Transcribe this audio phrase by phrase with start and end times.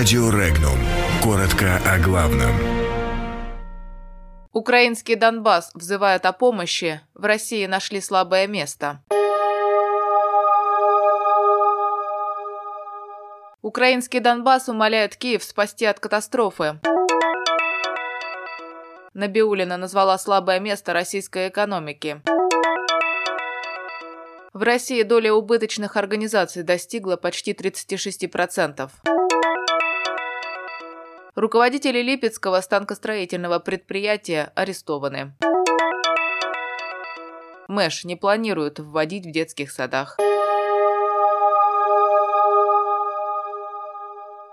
[0.00, 0.78] Радио Регнум.
[1.22, 2.52] Коротко о главном.
[4.50, 7.02] Украинский Донбасс взывает о помощи.
[7.12, 9.02] В России нашли слабое место.
[13.60, 16.80] Украинский Донбасс умоляет Киев спасти от катастрофы.
[19.12, 22.22] Набиулина назвала слабое место российской экономики.
[24.54, 28.88] В России доля убыточных организаций достигла почти 36%.
[31.40, 35.32] Руководители Липецкого станкостроительного предприятия арестованы.
[37.66, 40.18] Мэш не планирует вводить в детских садах.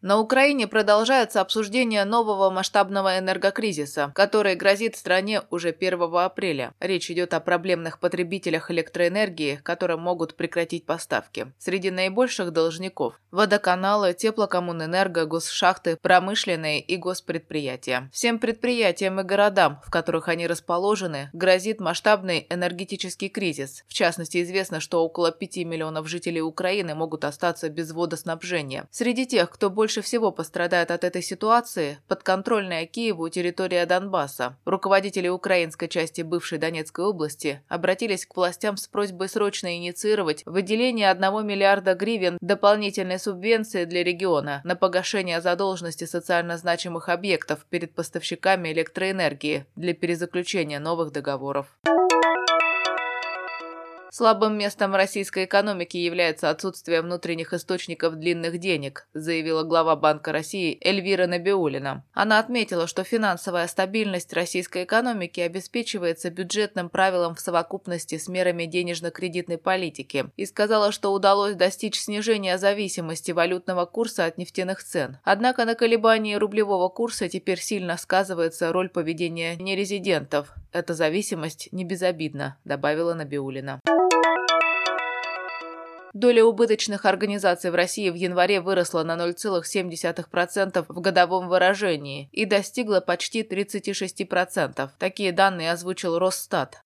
[0.00, 6.72] На Украине продолжается обсуждение нового масштабного энергокризиса, который грозит стране уже 1 апреля.
[6.78, 11.52] Речь идет о проблемных потребителях электроэнергии, которые могут прекратить поставки.
[11.58, 18.08] Среди наибольших должников– водоканалы, теплокоммунэнерго, госшахты, промышленные и госпредприятия.
[18.12, 23.84] Всем предприятиям и городам, в которых они расположены, грозит масштабный энергетический кризис.
[23.88, 28.86] В частности, известно, что около 5 миллионов жителей Украины могут остаться без водоснабжения.
[28.92, 34.58] Среди тех, кто больше больше всего пострадает от этой ситуации подконтрольная Киеву территория Донбасса.
[34.66, 41.46] Руководители украинской части бывшей Донецкой области обратились к властям с просьбой срочно инициировать выделение 1
[41.46, 49.64] миллиарда гривен дополнительной субвенции для региона на погашение задолженности социально значимых объектов перед поставщиками электроэнергии
[49.74, 51.66] для перезаключения новых договоров.
[54.10, 61.26] Слабым местом российской экономики является отсутствие внутренних источников длинных денег, заявила глава Банка России Эльвира
[61.26, 62.04] Набиулина.
[62.14, 69.58] Она отметила, что финансовая стабильность российской экономики обеспечивается бюджетным правилом в совокупности с мерами денежно-кредитной
[69.58, 75.18] политики и сказала, что удалось достичь снижения зависимости валютного курса от нефтяных цен.
[75.22, 80.54] Однако на колебании рублевого курса теперь сильно сказывается роль поведения нерезидентов.
[80.72, 83.80] Эта зависимость не безобидна, добавила Набиулина.
[86.14, 93.00] Доля убыточных организаций в России в январе выросла на 0,7% в годовом выражении и достигла
[93.00, 94.90] почти 36%.
[94.98, 96.82] Такие данные озвучил Росстат.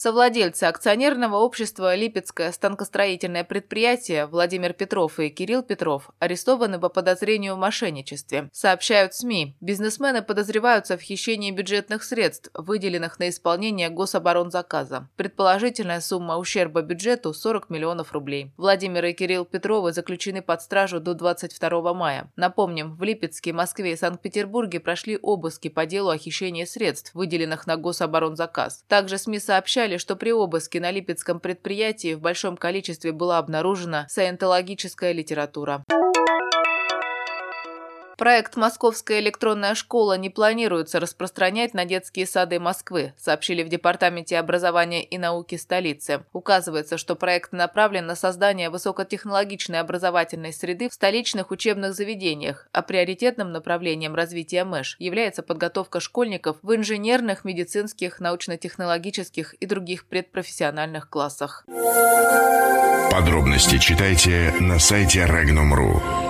[0.00, 7.58] Совладельцы акционерного общества «Липецкое станкостроительное предприятие» Владимир Петров и Кирилл Петров арестованы по подозрению в
[7.58, 8.48] мошенничестве.
[8.52, 9.56] Сообщают СМИ.
[9.60, 15.08] Бизнесмены подозреваются в хищении бюджетных средств, выделенных на исполнение гособоронзаказа.
[15.16, 18.52] Предположительная сумма ущерба бюджету– 40 миллионов рублей.
[18.56, 22.30] Владимир и Кирилл Петровы заключены под стражу до 22 мая.
[22.36, 27.76] Напомним, в Липецке, Москве и Санкт-Петербурге прошли обыски по делу о хищении средств, выделенных на
[27.76, 28.84] гособоронзаказ.
[28.86, 34.06] Также СМИ сообщали, сообщали, что при обыске на Липецком предприятии в большом количестве была обнаружена
[34.08, 35.82] саентологическая литература.
[38.18, 45.04] Проект «Московская электронная школа» не планируется распространять на детские сады Москвы, сообщили в Департаменте образования
[45.04, 46.24] и науки столицы.
[46.32, 53.52] Указывается, что проект направлен на создание высокотехнологичной образовательной среды в столичных учебных заведениях, а приоритетным
[53.52, 61.64] направлением развития МЭШ является подготовка школьников в инженерных, медицинских, научно-технологических и других предпрофессиональных классах.
[63.12, 66.27] Подробности читайте на сайте Regnum.ru.